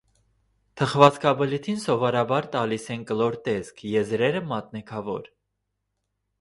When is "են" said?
2.97-3.05